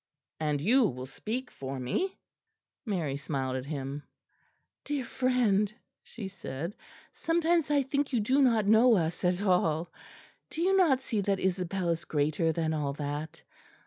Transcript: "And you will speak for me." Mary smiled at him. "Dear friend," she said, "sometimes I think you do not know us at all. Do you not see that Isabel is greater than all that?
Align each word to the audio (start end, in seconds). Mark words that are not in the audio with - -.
"And 0.39 0.59
you 0.59 0.85
will 0.89 1.05
speak 1.05 1.51
for 1.51 1.79
me." 1.79 2.17
Mary 2.87 3.17
smiled 3.17 3.55
at 3.55 3.67
him. 3.67 4.01
"Dear 4.83 5.05
friend," 5.05 5.71
she 6.01 6.27
said, 6.27 6.75
"sometimes 7.13 7.69
I 7.69 7.83
think 7.83 8.11
you 8.11 8.19
do 8.19 8.41
not 8.41 8.65
know 8.65 8.95
us 8.95 9.23
at 9.23 9.43
all. 9.43 9.91
Do 10.49 10.63
you 10.63 10.75
not 10.75 11.01
see 11.03 11.21
that 11.21 11.39
Isabel 11.39 11.89
is 11.89 12.05
greater 12.05 12.51
than 12.51 12.73
all 12.73 12.93
that? 12.93 13.43